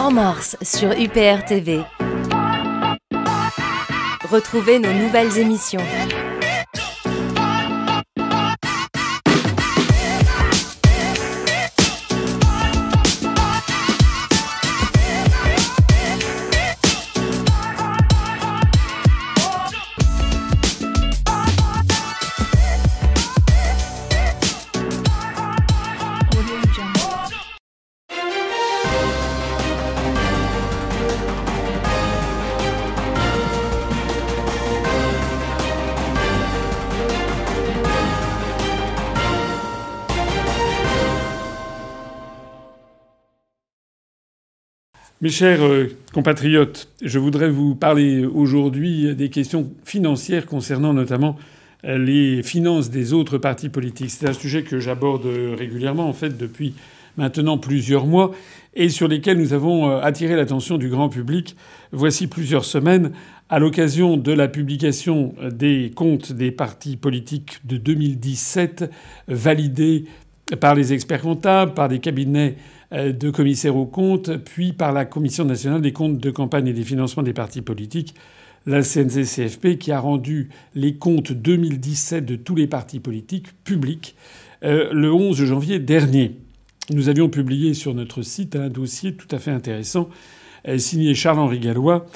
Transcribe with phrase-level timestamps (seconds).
[0.00, 1.80] En mars sur UPR TV.
[4.30, 5.80] Retrouvez nos nouvelles émissions.
[45.20, 51.34] Mes chers euh, compatriotes, je voudrais vous parler aujourd'hui des questions financières concernant notamment
[51.84, 54.10] euh, les finances des autres partis politiques.
[54.10, 55.26] C'est un sujet que j'aborde
[55.58, 56.74] régulièrement en fait depuis
[57.16, 58.30] maintenant plusieurs mois
[58.74, 61.56] et sur lesquels nous avons euh, attiré l'attention du grand public
[61.90, 63.10] voici plusieurs semaines
[63.48, 68.88] à l'occasion de la publication des comptes des partis politiques de 2017
[69.26, 70.04] validés
[70.60, 72.54] par les experts comptables, par des cabinets
[72.92, 76.84] de commissaires aux comptes, puis par la Commission nationale des comptes de campagne et des
[76.84, 78.14] financements des partis politiques,
[78.66, 84.14] la CNC-CFP, qui a rendu les comptes 2017 de tous les partis politiques publics
[84.64, 86.36] euh, le 11 janvier dernier.
[86.90, 90.08] Nous avions publié sur notre site un dossier tout à fait intéressant
[90.66, 92.06] euh, signé Charles-Henri Gallois,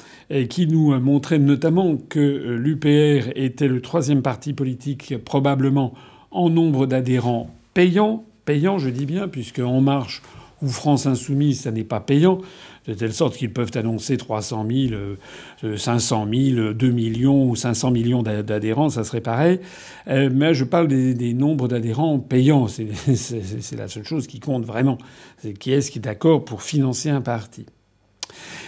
[0.49, 2.19] qui nous montrait notamment que
[2.57, 5.93] l'UPR était le troisième parti politique probablement
[6.31, 8.25] en nombre d'adhérents payants.
[8.45, 10.21] Payants, je dis bien, puisque En Marche
[10.63, 12.39] ou France Insoumise, ça n'est pas payant,
[12.87, 18.23] de telle sorte qu'ils peuvent annoncer 300 000, 500 000, 2 millions ou 500 millions
[18.23, 19.59] d'adhérents, ça serait pareil.
[20.07, 22.67] Euh, mais je parle des, nombres d'adhérents payants.
[22.67, 24.97] C'est la seule chose qui compte vraiment.
[25.37, 27.65] C'est qui est-ce qui est d'accord pour financer un parti.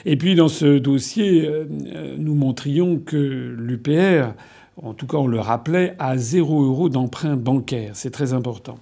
[0.05, 1.65] Et puis dans ce dossier, euh,
[2.17, 4.33] nous montrions que l'UPR,
[4.81, 7.91] en tout cas on le rappelait, a zéro euro d'emprunt bancaire.
[7.95, 8.77] C'est très important.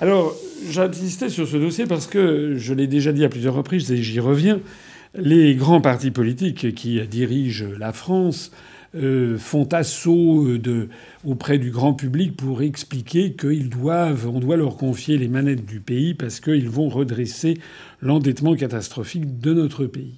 [0.00, 0.34] Alors,
[0.68, 4.20] j'insistais sur ce dossier parce que je l'ai déjà dit à plusieurs reprises et j'y
[4.20, 4.60] reviens.
[5.14, 8.52] Les grands partis politiques qui dirigent la France
[8.94, 10.46] euh, font assaut
[11.24, 15.80] auprès du grand public pour expliquer qu'ils doivent, on doit leur confier les manettes du
[15.80, 17.58] pays parce qu'ils vont redresser
[18.00, 20.14] l'endettement catastrophique de notre pays.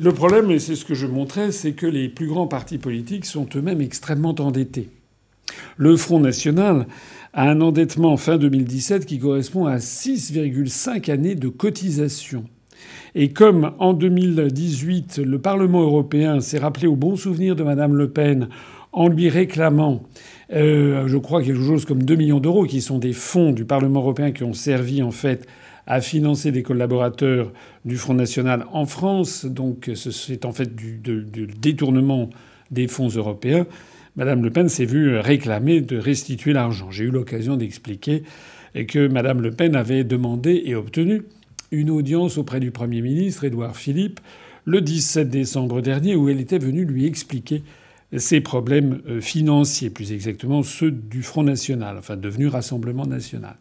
[0.00, 3.26] Le problème, et c'est ce que je montrais, c'est que les plus grands partis politiques
[3.26, 4.90] sont eux-mêmes extrêmement endettés.
[5.76, 6.86] Le Front National
[7.32, 12.44] à un endettement fin 2017 qui correspond à 6,5 années de cotisation.
[13.14, 18.10] Et comme en 2018, le Parlement européen s'est rappelé au bon souvenir de Madame Le
[18.10, 18.48] Pen
[18.92, 20.02] en lui réclamant,
[20.52, 24.00] euh, je crois, quelque chose comme 2 millions d'euros, qui sont des fonds du Parlement
[24.00, 25.46] européen qui ont servi en fait
[25.86, 27.52] à financer des collaborateurs
[27.84, 29.46] du Front National en France.
[29.46, 32.30] Donc c'est en fait du, du détournement
[32.70, 33.66] des fonds européens.
[34.18, 36.90] Mme Le Pen s'est vue réclamer de restituer l'argent.
[36.90, 38.24] J'ai eu l'occasion d'expliquer
[38.88, 41.22] que Mme Le Pen avait demandé et obtenu
[41.70, 44.18] une audience auprès du Premier ministre Édouard Philippe
[44.64, 47.62] le 17 décembre dernier où elle était venue lui expliquer
[48.16, 53.54] ses problèmes euh, financiers, plus exactement ceux du Front National, enfin devenu Rassemblement National.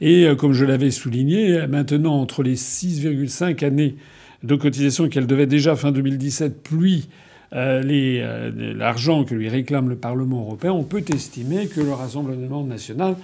[0.00, 3.96] Et euh, comme je l'avais souligné, maintenant entre les 6,5 années
[4.42, 7.08] de cotisation qu'elle devait déjà fin 2017, puis
[7.54, 12.64] euh, euh, l'argent que lui réclame le Parlement européen, on peut estimer que le Rassemblement
[12.64, 13.16] national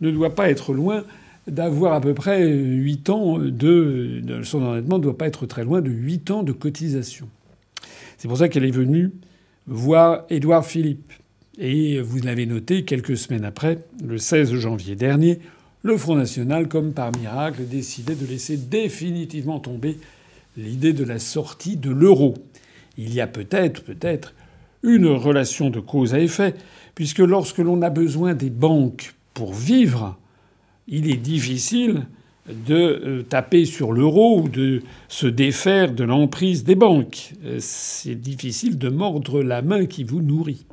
[0.00, 1.04] ne doit pas être loin
[1.48, 5.80] d'avoir à peu près 8 ans de, son endettement ne doit pas être très loin
[5.80, 7.28] de 8 ans de cotisation.
[8.18, 9.10] C'est pour ça qu'elle est venue
[9.66, 11.12] voir Édouard Philippe.
[11.58, 15.40] Et vous l'avez noté, quelques semaines après, le 16 janvier dernier,
[15.82, 19.98] le Front National, comme par miracle, décidait de laisser définitivement tomber
[20.56, 22.34] l'idée de la sortie de l'euro
[22.96, 24.34] il y a peut-être,
[24.82, 26.54] une relation de cause à effet,
[26.94, 30.18] puisque lorsque l'on a besoin des banques pour vivre,
[30.88, 32.06] il est difficile
[32.48, 37.34] de euh, taper sur l'euro ou de se défaire de l'emprise des banques.
[37.44, 40.66] Euh, c'est difficile de mordre la main qui vous nourrit.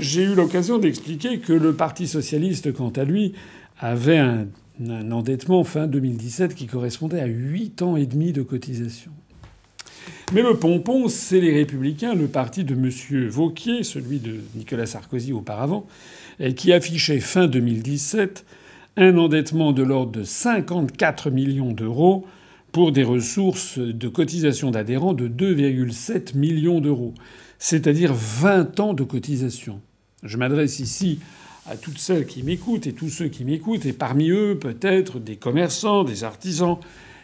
[0.00, 3.34] J'ai eu l'occasion d'expliquer que le Parti socialiste, quant à lui,
[3.78, 4.46] avait un,
[4.88, 9.12] un endettement fin 2017 qui correspondait à huit ans et demi de cotisation.
[10.32, 13.28] Mais le pompon, c'est les Républicains, le parti de M.
[13.28, 15.86] Vauquier, celui de Nicolas Sarkozy auparavant,
[16.56, 18.44] qui affichait fin 2017
[18.96, 22.26] un endettement de l'ordre de 54 millions d'euros
[22.72, 27.14] pour des ressources de cotisation d'adhérents de 2,7 millions d'euros,
[27.60, 29.80] c'est-à-dire 20 ans de cotisation.
[30.24, 31.20] Je m'adresse ici
[31.66, 35.36] à toutes celles qui m'écoutent et tous ceux qui m'écoutent, et parmi eux peut-être des
[35.36, 36.78] commerçants, des artisans,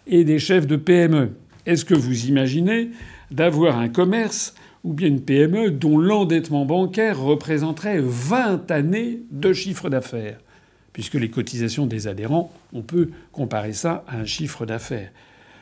[0.06, 1.32] et des chefs de PME.
[1.64, 2.90] Est-ce que vous imaginez
[3.30, 9.88] d'avoir un commerce ou bien une PME dont l'endettement bancaire représenterait 20 années de chiffre
[9.88, 10.38] d'affaires?
[10.92, 15.10] Puisque les cotisations des adhérents, on peut comparer ça à un chiffre d'affaires.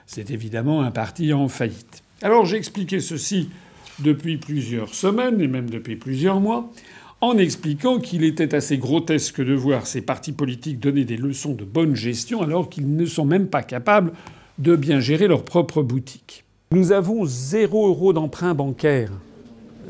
[0.07, 2.03] C'est évidemment un parti en faillite.
[2.23, 3.51] Alors j'ai expliqué ceci
[3.99, 6.73] depuis plusieurs semaines et même depuis plusieurs mois
[7.21, 11.65] en expliquant qu'il était assez grotesque de voir ces partis politiques donner des leçons de
[11.65, 14.13] bonne gestion alors qu'ils ne sont même pas capables
[14.61, 16.45] de bien gérer leur propre boutique.
[16.73, 19.11] Nous avons zéro euro d'emprunt bancaire.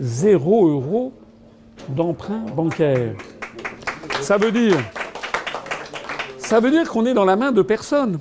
[0.00, 1.12] Zéro euro
[1.88, 3.14] d'emprunt bancaire.
[4.20, 4.78] Ça veut dire.
[6.38, 8.20] Ça veut dire qu'on est dans la main de personne.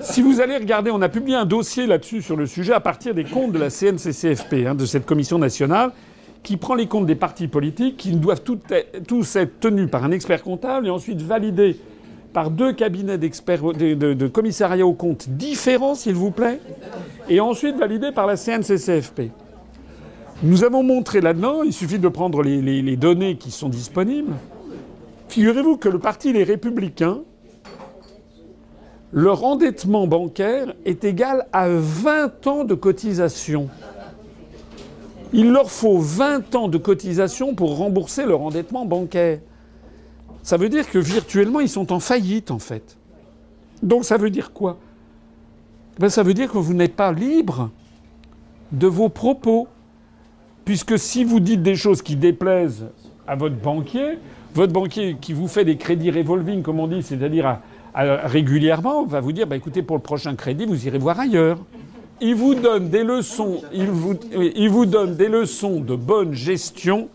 [0.00, 3.14] Si vous allez regarder, on a publié un dossier là-dessus sur le sujet à partir
[3.14, 5.92] des comptes de la CNCCFP, hein, de cette commission nationale,
[6.42, 10.42] qui prend les comptes des partis politiques, qui doivent tous être tenus par un expert
[10.42, 11.78] comptable et ensuite validés
[12.32, 16.60] par deux cabinets d'experts de, de, commissariat aux comptes différents, s'il vous plaît,
[17.28, 19.30] et ensuite validé par la CNCCFP.
[20.42, 24.32] Nous avons montré là-dedans, il suffit de prendre les, les données qui sont disponibles.
[25.28, 27.20] Figurez-vous que le parti Les Républicains,
[29.12, 33.68] leur endettement bancaire est égal à 20 ans de cotisation.
[35.34, 39.40] Il leur faut 20 ans de cotisation pour rembourser leur endettement bancaire.
[40.42, 42.96] Ça veut dire que virtuellement, ils sont en faillite, en fait.
[43.82, 44.78] Donc ça veut dire quoi?
[45.98, 47.70] Ben, Ça veut dire que vous n'êtes pas libre
[48.72, 49.68] de vos propos.
[50.64, 52.86] Puisque si vous dites des choses qui déplaisent
[53.26, 54.18] à votre banquier,
[54.54, 57.58] votre banquier qui vous fait des crédits revolving, comme on dit, c'est-à-dire
[57.94, 61.58] régulièrement, va vous dire bah, écoutez, pour le prochain crédit, vous irez voir ailleurs.
[62.20, 63.88] Il vous donne des leçons, il
[64.68, 67.08] vous donne des leçons de bonne gestion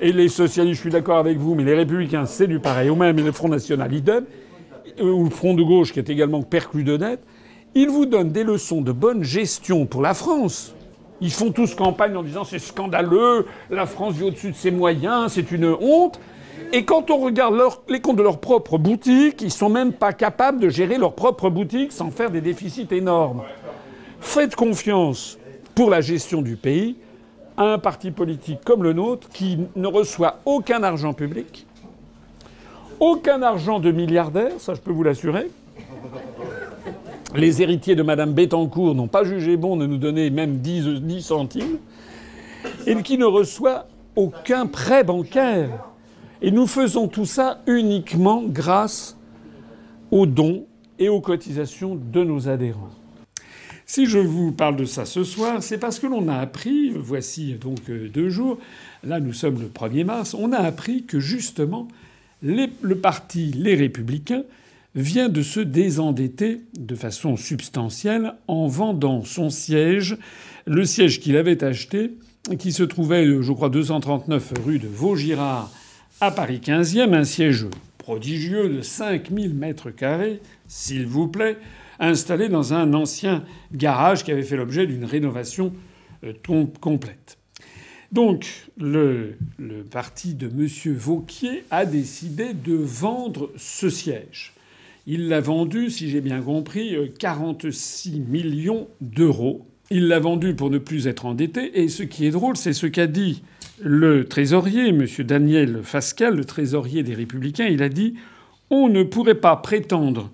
[0.00, 2.90] et les socialistes, je suis d'accord avec vous, mais les républicains, c'est du pareil.
[2.90, 4.24] Ou même le Front National, idem.
[5.00, 7.20] Ou le Front de gauche, qui est également perclus de dette.
[7.74, 10.74] Ils vous donnent des leçons de bonne gestion pour la France.
[11.20, 15.32] Ils font tous campagne en disant c'est scandaleux, la France vit au-dessus de ses moyens,
[15.32, 16.20] c'est une honte.
[16.72, 17.58] Et quand on regarde
[17.88, 21.48] les comptes de leurs propres boutiques, ils sont même pas capables de gérer leurs propres
[21.48, 23.42] boutiques sans faire des déficits énormes.
[24.20, 25.38] Faites confiance
[25.74, 26.96] pour la gestion du pays
[27.58, 31.66] un parti politique comme le nôtre qui ne reçoit aucun argent public,
[33.00, 35.50] aucun argent de milliardaires, ça je peux vous l'assurer.
[37.34, 41.22] Les héritiers de Madame Bettencourt n'ont pas jugé bon de nous donner même 10, 10
[41.22, 41.78] centimes,
[42.86, 45.68] et qui ne reçoit aucun prêt bancaire.
[46.40, 49.16] Et nous faisons tout ça uniquement grâce
[50.10, 50.66] aux dons
[50.98, 52.90] et aux cotisations de nos adhérents.
[53.88, 57.52] Si je vous parle de ça ce soir, c'est parce que l'on a appris, voici
[57.52, 58.58] donc euh, deux jours,
[59.04, 61.86] là nous sommes le 1er mars, on a appris que justement
[62.42, 64.42] le parti Les Républicains
[64.96, 70.16] vient de se désendetter de façon substantielle en vendant son siège,
[70.66, 72.10] le siège qu'il avait acheté,
[72.58, 75.70] qui se trouvait, je crois, 239 rue de Vaugirard
[76.20, 77.66] à Paris 15e, un siège
[77.98, 81.56] prodigieux de 5000 mètres carrés, s'il vous plaît,
[81.98, 85.72] installé dans un ancien garage qui avait fait l'objet d'une rénovation
[86.24, 86.32] euh,
[86.80, 87.38] complète.
[88.12, 88.46] Donc
[88.78, 89.36] le,
[89.90, 90.94] parti de M.
[90.94, 94.54] Vauquier a décidé de vendre ce siège.
[95.06, 99.66] Il l'a vendu, si j'ai bien compris, 46 euh, millions d'euros.
[99.90, 101.80] Il l'a vendu pour ne plus être endetté.
[101.80, 103.42] Et ce qui est drôle, c'est ce qu'a dit
[103.78, 105.06] le trésorier, M.
[105.20, 107.66] Daniel Fascal, le trésorier des Républicains.
[107.66, 108.14] Il a dit
[108.70, 110.30] On ne pourrait pas prétendre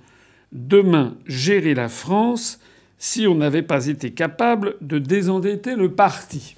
[0.53, 2.61] demain gérer la France
[2.99, 6.57] si on n'avait pas été capable de désendetter le parti.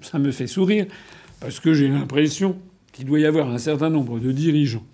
[0.00, 0.86] Ça me fait sourire
[1.40, 2.58] parce que j'ai l'impression
[2.92, 4.84] qu'il doit y avoir un certain nombre de dirigeants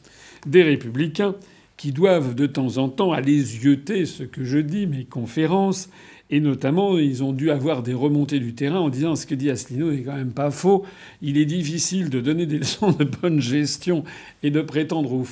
[0.47, 1.35] des républicains
[1.77, 5.91] qui doivent de temps en temps aller zioter ce que je dis, mes conférences,
[6.29, 9.49] et notamment, ils ont dû avoir des remontées du terrain en disant ce que dit
[9.49, 10.85] Asselineau n'est quand même pas faux.
[11.23, 14.03] Il est difficile de donner des leçons de bonne gestion
[14.43, 15.25] et de prétendre aux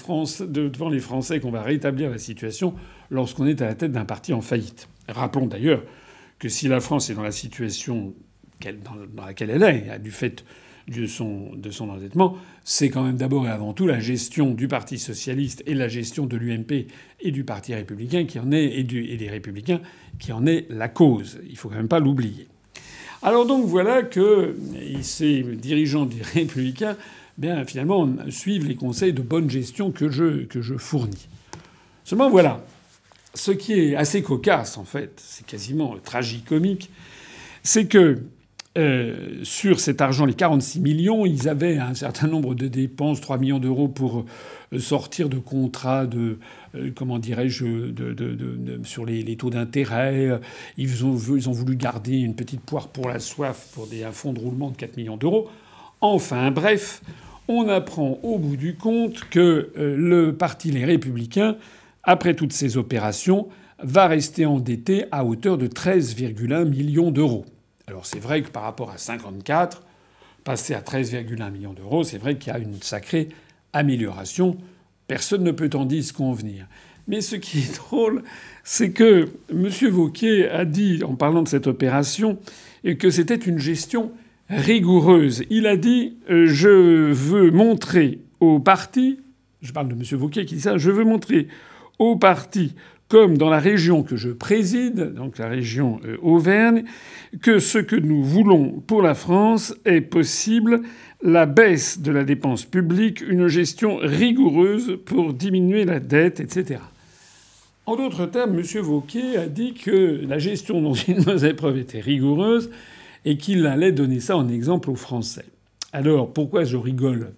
[0.47, 2.75] devant les Français qu'on va rétablir la situation
[3.11, 4.89] lorsqu'on est à la tête d'un parti en faillite.
[5.09, 5.83] Rappelons d'ailleurs
[6.39, 8.15] que si la France est dans la situation
[9.17, 10.45] dans laquelle elle est, du fait
[10.89, 14.69] de son, de son endettement, c'est quand même d'abord et avant tout la gestion du
[14.69, 16.87] Parti socialiste et la gestion de l'UMP
[17.21, 19.81] et du Parti républicain qui en est et, des républicains
[20.19, 21.39] qui en est la cause.
[21.49, 22.49] Il faut quand même pas l'oublier.
[23.23, 24.57] Alors donc voilà que
[25.01, 26.97] ces dirigeants des républicains,
[27.39, 31.29] bien finalement, suivent les conseils de bonne gestion que je, que je fournis.
[32.05, 32.63] Seulement voilà,
[33.35, 36.91] ce qui est assez cocasse en fait, c'est quasiment tragicomique,
[37.63, 38.19] c'est que
[38.77, 43.39] euh, sur cet argent, les 46 millions, ils avaient un certain nombre de dépenses, 3
[43.39, 44.25] millions d'euros pour
[44.73, 46.39] euh, sortir de contrats de,
[46.75, 47.93] euh, comment dirais-je,
[48.83, 50.41] sur les, taux d'intérêt.
[50.77, 54.41] Ils ont, voulu garder une petite poire pour la soif pour des, un fonds de
[54.41, 55.49] roulement de 4 millions d'euros.
[56.01, 57.01] Enfin, bref,
[57.47, 61.57] on apprend au bout du compte que le parti Les Républicains,
[62.03, 67.45] après toutes ces opérations, va rester endetté à hauteur de 13,1 millions d'euros.
[67.87, 69.83] Alors c'est vrai que par rapport à 54,
[70.45, 73.29] passer à 13,1 millions d'euros, c'est vrai qu'il y a une sacrée
[73.73, 74.57] amélioration.
[75.07, 76.67] Personne ne peut en disconvenir.
[77.07, 78.23] Mais ce qui est drôle,
[78.63, 79.69] c'est que M.
[79.91, 82.39] Vauquier a dit, en parlant de cette opération,
[82.99, 84.13] que c'était une gestion
[84.49, 85.45] rigoureuse.
[85.51, 86.69] Il a dit euh, Je
[87.13, 89.21] veux montrer au parti,
[89.63, 90.03] je parle de M.
[90.19, 91.49] Vauquier qui dit ça, je veux montrer
[91.99, 92.75] au parti
[93.09, 96.85] comme dans la région que je préside, donc la région euh, Auvergne,
[97.43, 100.83] que ce que nous voulons pour la France est possible,
[101.23, 106.81] la baisse de la dépense publique, une gestion rigoureuse pour diminuer la dette, etc.
[107.87, 108.81] En d'autres termes, M.
[108.81, 112.71] Vauquier a dit que la gestion dont il nous épreuve était rigoureuse
[113.27, 115.45] et qu'il allait donner ça en exemple aux Français.
[115.93, 117.33] Alors, pourquoi je rigole?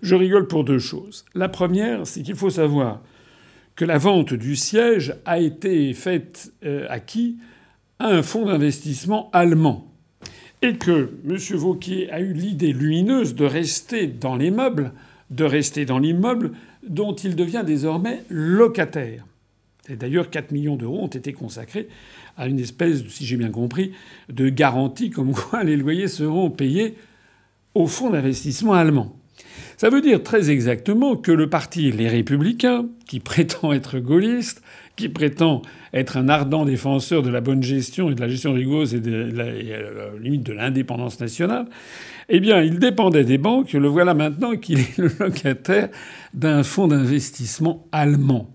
[0.00, 1.24] Je rigole pour deux choses.
[1.34, 3.00] La première, c'est qu'il faut savoir
[3.76, 7.38] que la vente du siège a été faite euh, à qui?
[7.98, 9.90] Un fonds d'investissement allemand.
[10.62, 11.36] Et que M.
[11.56, 14.92] Vauquier a eu l'idée lumineuse de rester dans les meubles,
[15.30, 16.52] de rester dans l'immeuble
[16.86, 19.24] dont il devient désormais locataire.
[19.88, 21.88] D'ailleurs, 4 millions d'euros ont été consacrés
[22.36, 23.92] à une espèce, si j'ai bien compris,
[24.28, 26.96] de garantie comme quoi les loyers seront payés
[27.74, 29.16] au fonds d'investissement allemand.
[29.76, 34.62] Ça veut dire très exactement que le parti Les Républicains, qui prétend être gaulliste,
[34.96, 35.62] qui prétend
[35.92, 39.30] être un ardent défenseur de la bonne gestion et de la gestion rigoureuse et, de
[39.34, 41.66] la, euh, limite de l'indépendance nationale,
[42.28, 43.72] eh bien, il dépendait des banques.
[43.72, 45.88] Le voilà maintenant qu'il est le locataire
[46.32, 48.53] d'un fonds d'investissement allemand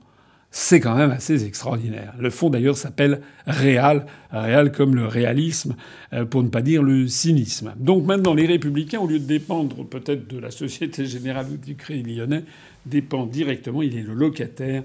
[0.52, 2.14] c'est quand même assez extraordinaire.
[2.18, 5.76] Le fonds d'ailleurs s'appelle Réal, Réal comme le réalisme,
[6.14, 7.74] euh, pour ne pas dire le cynisme.
[7.78, 12.16] Donc maintenant, les républicains, au lieu de dépendre peut-être de la Société Générale du Crédit
[12.16, 12.44] Lyonnais,
[12.86, 14.84] dépendent directement, il est le locataire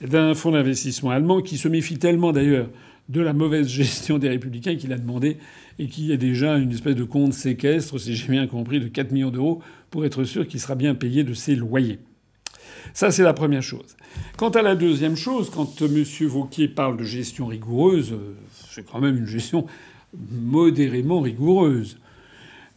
[0.00, 2.68] d'un fonds d'investissement allemand qui se méfie tellement d'ailleurs
[3.08, 5.38] de la mauvaise gestion des républicains qu'il a demandé
[5.78, 9.12] et qui est déjà une espèce de compte séquestre, si j'ai bien compris, de 4
[9.12, 11.98] millions d'euros pour être sûr qu'il sera bien payé de ses loyers.
[12.94, 13.96] Ça, c'est la première chose.
[14.36, 16.04] Quant à la deuxième chose, quand M.
[16.26, 18.34] Vauquier parle de gestion rigoureuse, euh,
[18.70, 19.66] c'est quand même une gestion
[20.30, 21.98] modérément rigoureuse.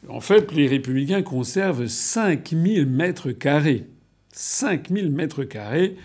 [0.10, 3.86] En fait, les républicains conservent 5000 mètres carrés.
[4.34, 5.96] 5000 mètres carrés,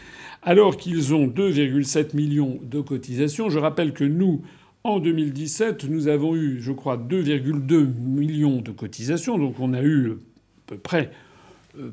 [0.43, 3.49] alors qu'ils ont 2,7 millions de cotisations.
[3.51, 4.43] Je rappelle que nous,
[4.85, 9.39] en 2017, nous avons eu, je crois, 2,2 millions de cotisations.
[9.39, 10.15] Donc on a eu à
[10.67, 11.26] peu près euh,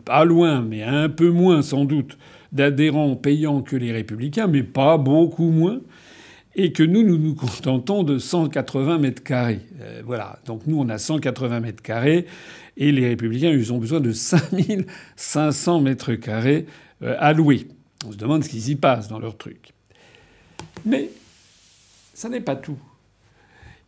[0.05, 2.17] pas loin, mais un peu moins sans doute,
[2.51, 5.81] d'adhérents payants que les républicains, mais pas beaucoup moins,
[6.55, 9.61] et que nous, nous nous contentons de 180 mètres carrés.
[9.81, 10.39] Euh, voilà.
[10.45, 12.27] Donc nous, on a 180 mètres carrés,
[12.77, 16.65] et les républicains, ils ont besoin de 5500 mètres carrés
[17.01, 17.67] euh, à louer.
[18.05, 19.73] On se demande ce qui s'y passe dans leur truc.
[20.85, 21.09] Mais
[22.13, 22.77] ça n'est pas tout.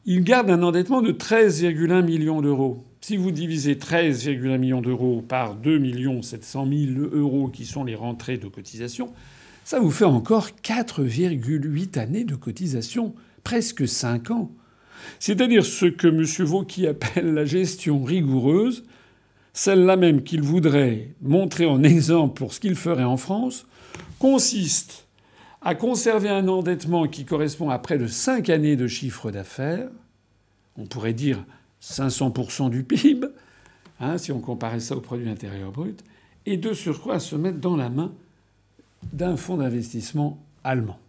[0.05, 2.83] Ils gardent un endettement de 13,1 millions d'euros.
[3.07, 5.79] Si vous divisez 13,1 millions d'euros par 2
[6.23, 9.13] 700 000 euros qui sont les rentrées de cotisation,
[9.63, 14.49] ça vous fait encore 4,8 années de cotisation, presque 5 ans.
[15.19, 16.23] C'est-à-dire ce que M.
[16.47, 18.85] Vauquier appelle la gestion rigoureuse,
[19.53, 23.67] celle-là même qu'il voudrait montrer en exemple pour ce qu'il ferait en France,
[24.17, 25.05] consiste
[25.61, 29.89] à conserver un endettement qui correspond à près de 5 années de chiffre d'affaires.
[30.75, 31.45] On pourrait dire
[31.81, 33.27] 500% du PIB,
[33.99, 36.03] hein, si on comparait ça au produit intérieur brut,
[36.45, 38.13] et de surcroît se mettre dans la main
[39.13, 40.99] d'un fonds d'investissement allemand.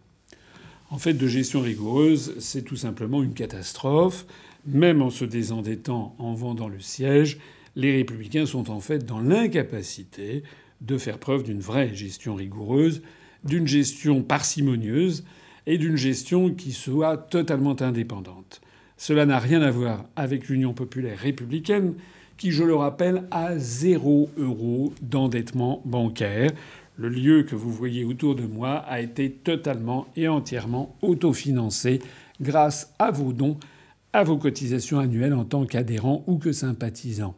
[0.89, 4.25] En fait, de gestion rigoureuse, c'est tout simplement une catastrophe.
[4.65, 7.39] Même en se désendettant, en vendant le siège,
[7.75, 10.43] les républicains sont en fait dans l'incapacité
[10.81, 13.01] de faire preuve d'une vraie gestion rigoureuse,
[13.43, 15.23] d'une gestion parcimonieuse
[15.65, 18.61] et d'une gestion qui soit totalement indépendante.
[18.97, 21.93] Cela n'a rien à voir avec l'Union populaire républicaine,
[22.37, 26.51] qui, je le rappelle, a zéro euro d'endettement bancaire.
[26.97, 31.99] Le lieu que vous voyez autour de moi a été totalement et entièrement autofinancé
[32.41, 33.57] grâce à vos dons,
[34.13, 37.35] à vos cotisations annuelles en tant qu'adhérent ou que sympathisant.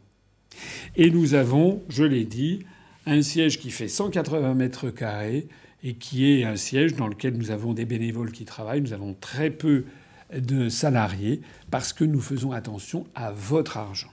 [0.96, 2.60] Et nous avons, je l'ai dit,
[3.06, 5.48] un siège qui fait 180 mètres carrés
[5.84, 8.82] et qui est un siège dans lequel nous avons des bénévoles qui travaillent.
[8.82, 9.86] Nous avons très peu
[10.34, 14.12] de salariés parce que nous faisons attention à votre argent.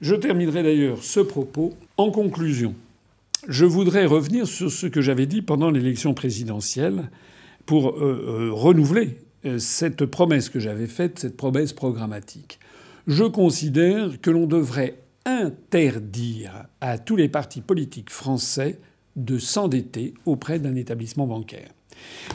[0.00, 2.74] Je terminerai d'ailleurs ce propos en conclusion.
[3.48, 7.10] Je voudrais revenir sur ce que j'avais dit pendant l'élection présidentielle
[7.66, 12.58] pour euh, euh, renouveler euh, cette promesse que j'avais faite, cette promesse programmatique.
[13.06, 18.78] Je considère que l'on devrait interdire à tous les partis politiques français
[19.16, 21.70] de s'endetter auprès d'un établissement bancaire.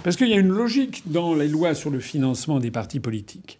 [0.04, 3.60] Parce qu'il y a une logique dans les lois sur le financement des partis politiques.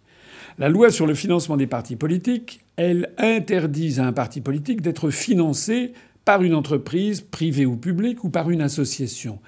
[0.58, 5.10] La loi sur le financement des partis politiques, elle interdit à un parti politique d'être
[5.10, 5.92] financé
[6.24, 9.38] par une entreprise privée ou publique ou par une association.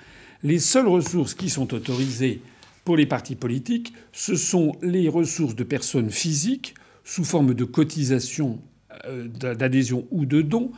[0.42, 2.40] Les seules ressources qui sont autorisées
[2.84, 8.60] pour les partis politiques, ce sont les ressources de personnes physiques sous forme de cotisation,
[9.06, 10.70] euh, d'adhésion ou de dons,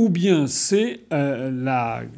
[0.00, 1.50] ou bien c'est euh,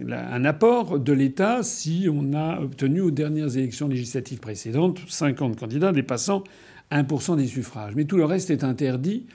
[0.09, 5.91] un apport de l'État si on a obtenu aux dernières élections législatives précédentes 50 candidats
[5.91, 6.45] dépassant
[6.93, 7.95] 1% des suffrages.
[7.97, 9.27] Mais tout le reste est interdit.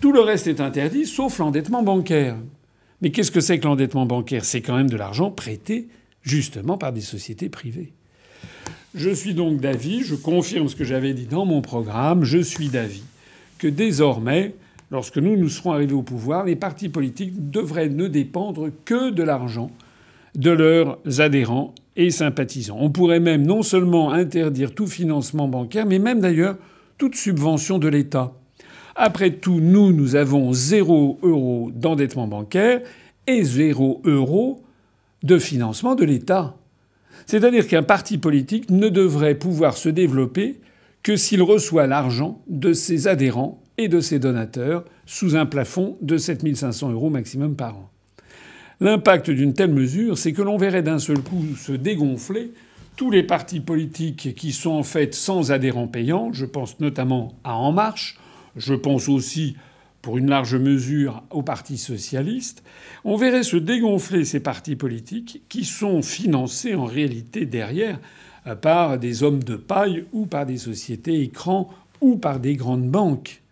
[0.00, 2.36] Tout le reste est interdit, sauf l'endettement bancaire.
[3.02, 4.46] Mais qu'est-ce que c'est que l'endettement bancaire?
[4.46, 5.88] C'est quand même de l'argent prêté
[6.22, 7.92] justement par des sociétés privées.
[8.94, 12.68] Je suis donc d'avis, je confirme ce que j'avais dit dans mon programme, je suis
[12.68, 13.04] d'avis
[13.58, 14.54] que désormais,
[14.94, 19.22] lorsque nous nous serons arrivés au pouvoir, les partis politiques devraient ne dépendre que de
[19.22, 19.70] l'argent
[20.36, 22.78] de leurs adhérents et sympathisants.
[22.80, 26.56] On pourrait même non seulement interdire tout financement bancaire, mais même d'ailleurs
[26.96, 28.32] toute subvention de l'État.
[28.94, 32.80] Après tout, nous, nous avons zéro euro d'endettement bancaire
[33.26, 34.62] et zéro euro
[35.24, 36.54] de financement de l'État.
[37.26, 40.60] C'est-à-dire qu'un parti politique ne devrait pouvoir se développer
[41.02, 46.16] que s'il reçoit l'argent de ses adhérents et de ses donateurs sous un plafond de
[46.16, 47.90] 7500 euros maximum par an.
[48.80, 52.52] L'impact d'une telle mesure, c'est que l'on verrait d'un seul coup se dégonfler
[52.96, 56.32] tous les partis politiques qui sont en fait sans adhérents payants.
[56.32, 58.18] Je pense notamment à En Marche.
[58.56, 59.56] Je pense aussi,
[60.02, 62.62] pour une large mesure, au Parti socialiste.
[63.04, 67.98] On verrait se dégonfler ces partis politiques qui sont financés en réalité derrière
[68.60, 73.43] par des hommes de paille ou par des sociétés écrans ou par des grandes banques.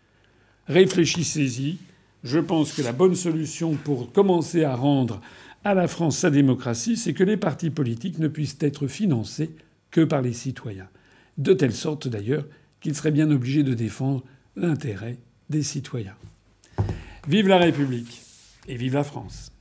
[0.72, 1.76] Réfléchissez-y.
[2.24, 5.20] Je pense que la bonne solution pour commencer à rendre
[5.64, 9.50] à la France sa démocratie, c'est que les partis politiques ne puissent être financés
[9.90, 10.88] que par les citoyens.
[11.36, 12.46] De telle sorte d'ailleurs
[12.80, 14.24] qu'ils seraient bien obligés de défendre
[14.56, 15.18] l'intérêt
[15.50, 16.16] des citoyens.
[17.28, 18.22] Vive la République
[18.66, 19.51] et vive la France.